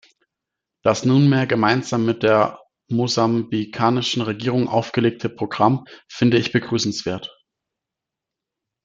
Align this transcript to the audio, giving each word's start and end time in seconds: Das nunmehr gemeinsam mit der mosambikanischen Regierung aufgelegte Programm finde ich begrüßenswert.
Das 0.83 1.05
nunmehr 1.05 1.45
gemeinsam 1.45 2.07
mit 2.07 2.23
der 2.23 2.59
mosambikanischen 2.89 4.23
Regierung 4.23 4.67
aufgelegte 4.67 5.29
Programm 5.29 5.85
finde 6.09 6.39
ich 6.39 6.51
begrüßenswert. 6.51 7.29